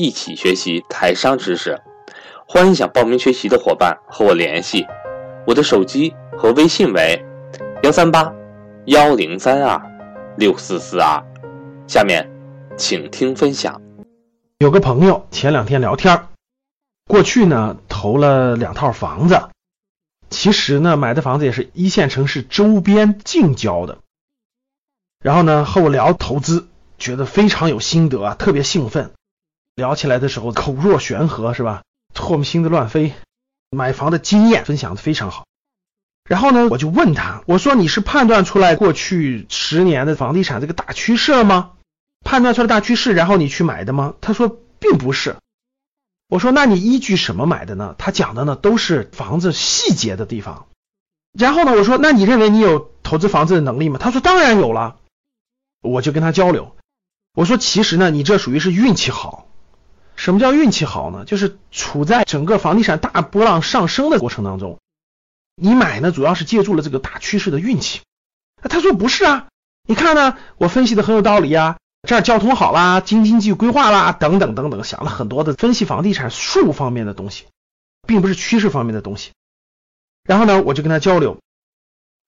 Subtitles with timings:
[0.00, 1.76] 一起学习台商知识，
[2.46, 4.86] 欢迎想报名学习的伙伴和我联系，
[5.44, 7.20] 我的手机和微信为
[7.82, 8.32] 幺三八
[8.86, 9.76] 幺零三二
[10.36, 11.20] 六四四二。
[11.88, 12.30] 下面
[12.76, 13.82] 请听分享。
[14.58, 16.28] 有个朋友前两天聊天，
[17.08, 19.48] 过去呢投了两套房子，
[20.30, 23.98] 其实呢买的房子也是一线城市周边近郊的，
[25.20, 29.10] 然后呢和我聊投资，觉得非常有心得啊，特别兴奋。
[29.78, 31.84] 聊起来的时候口若悬河是吧？
[32.12, 33.12] 唾沫星子乱飞，
[33.70, 35.46] 买房的经验分享的非常好。
[36.28, 41.74] 然后呢，我就问他，我说你是判断出来过去十年的房地产这个大趋势了吗？
[42.24, 44.14] 判断出来大趋势，然后你去买的吗？
[44.20, 44.48] 他说
[44.80, 45.36] 并不是。
[46.28, 47.94] 我说那你依据什么买的呢？
[47.98, 50.66] 他讲的呢都是房子细节的地方。
[51.32, 54.00] 然后呢，我说那你认为你有投资房子的能力吗？
[54.02, 54.96] 他说当然有了。
[55.82, 56.74] 我就跟他交流，
[57.32, 59.46] 我说其实呢，你这属于是运气好。
[60.18, 61.24] 什么叫运气好呢？
[61.24, 64.80] 就是处在整个房地产大波浪上升的过程当中，
[65.54, 68.00] 你买呢主要是借助了这个大趋势的运气。
[68.62, 69.46] 他说不是啊，
[69.86, 77.44] 你看呢，我分析的很有道理啊，这儿交通好啦，京津冀规划啦，等等等等，想了很多的分析房地产术方面的东西，
[78.04, 79.30] 并不是趋势方面的东西。
[80.24, 81.38] 然后呢，我就跟他交流，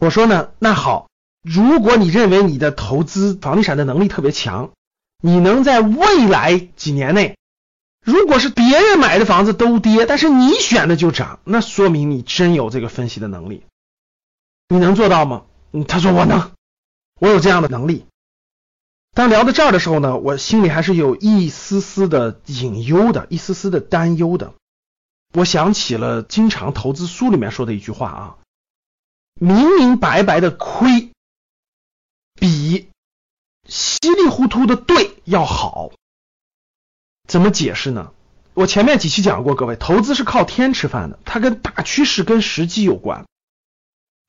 [0.00, 1.10] 我说呢，那好，
[1.42, 4.70] 如果你认为你的投资房地产的能力特别强，
[5.22, 7.36] 你能在未来几年内。
[8.04, 13.64] 如果是别人买的房子都跌，但是你选的就涨，那说明你真有这个分析的能力。
[14.68, 15.44] 你能做到吗？
[15.88, 16.52] 他说我能，
[17.18, 18.04] 我有这样的能力。
[19.12, 24.52] 当聊到这儿的时候呢，我心里还是有一丝丝的隐忧的，一丝丝的担忧的。
[25.32, 28.36] 我想起了经常投资书里面说的一句话啊，
[29.40, 31.10] 明明白白的亏，
[32.34, 32.88] 比
[33.66, 35.90] 稀里糊涂的对要好。
[37.26, 38.10] 怎么解释呢？
[38.52, 43.24] 我前面几期讲过，各位，投资是靠天吃饭的，它跟大趋势、跟时机有关。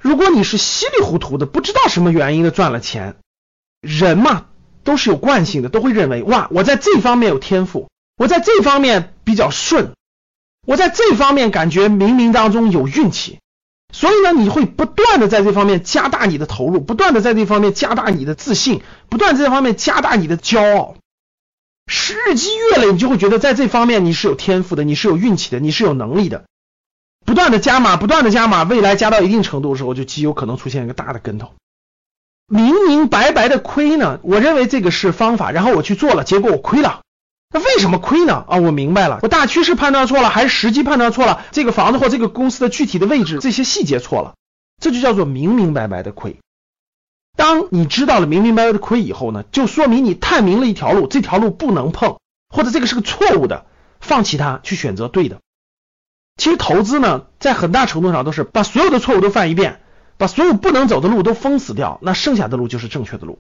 [0.02, 3.18] 如果你是稀里糊涂的，不知道什么原因的赚了钱，
[3.82, 4.46] 人嘛
[4.84, 9.94] 都是有惯性的，都会认为哇，我在这方面有天赋，我在这方面比较顺，
[10.66, 13.40] 我在这方面感觉冥冥当中有运气，
[13.94, 20.96] 所以呢，你会不断的在这方面加大你的投入，不断的在这方面加大你的自信，不断在这方面加大你的骄傲。
[21.86, 26.46] 日积月累，你就会觉得在这方面你是有天赋的，你是有运气的，你是有能力的。
[27.26, 31.54] 不断的加码，不断的加码，未来加到一定程度的时候，就极有可能出现一个大的跟头。
[32.48, 37.02] 明明白白的亏呢，我认为这个是方法，然后我去做了，结果我亏了。
[37.52, 38.46] 那为什么亏呢？
[38.48, 41.46] 啊，我明白了，我大趋势判断错了，还是时机判断错了？
[41.52, 44.36] 这个房子或这个公司的具体的位置，这些细节错了，
[44.80, 46.38] 这就叫做明明白白的亏。
[47.36, 52.18] 当你知道了明明白白的亏以后呢，就说明你探明了一条路，这条路不能碰，
[52.50, 53.66] 或者这个是个错误的，
[54.00, 55.42] 放弃它，去选择对的。
[56.38, 59.82] 其实投资呢，在很大程度上都是把所有的错误都犯一遍，
[60.18, 63.38] 把所有不能走的路都封死掉，那剩下的路就是正确的路。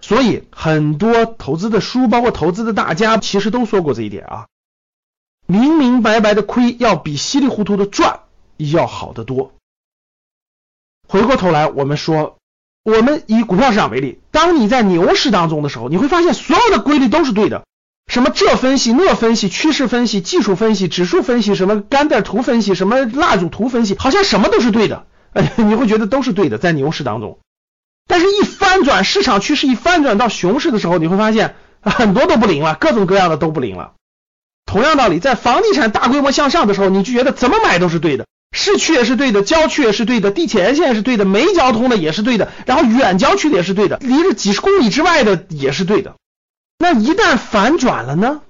[0.00, 4.46] 所以很多投资的书，包括投资的大家，其实都说过这一点啊，
[5.46, 8.20] 明明白白的亏要比稀里糊涂的赚
[8.56, 9.52] 要好得多。
[11.08, 12.38] 回过头来，我们说。
[12.86, 17.64] 我们以股票市场为例，当你在牛市当中的时候，你会发现所有的规律都是对的。
[18.06, 25.06] 什么这分析、那分析、趋势分析、技术分析、指数分析，什么干点图分析、什么蜡烛图分析，好像什么都是对的。
[25.32, 27.40] 哎，你会觉得都是对的，在牛市当中。
[28.06, 33.94] 但是，一翻转市场趋势，一翻转到熊市的时候，你会发现很多都不灵了，各种各样的都不灵了。
[34.64, 38.26] 同样道理，在房地产大规模向上的时候，你就觉得怎么买都是对的。
[38.56, 46.14] 市区也是对的，郊区也是对的，地铁沿线是对的，没交通的也是对的，然后远郊区的也是对的，离着几十公里之外的也是对的。
[46.78, 48.40] 那一旦反转了呢？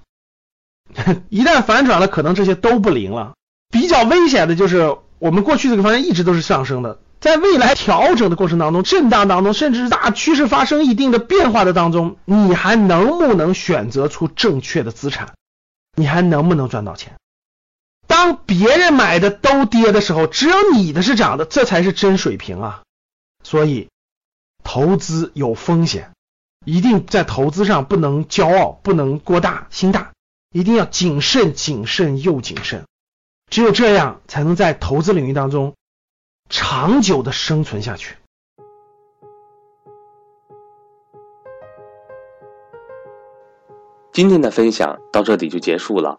[1.29, 3.35] 一旦反转了，可能这些都不灵了。
[3.73, 15.35] 比较危险的就是我们过去这个方向一直都是上升的，在未来调整的过程当中、震荡当中，甚至是大趋势发生一定的变化的当中，你还能不能选择出正确的资产？
[15.97, 17.15] 你还能不能赚到钱？
[18.07, 22.83] 当别人买的都跌的时候，只有你的是涨的，这才是真水平啊！
[23.43, 23.89] 所以
[24.65, 26.13] 投资有风险，
[26.65, 30.13] 一定在投资上不能骄傲，不能过大心大，
[30.51, 32.85] 一定要谨慎、谨慎又谨慎。
[33.51, 35.75] 只有这样，才能在投资领域当中
[36.49, 38.17] 长久的生存下去。
[44.13, 46.19] 今天的分享到这里就结束了，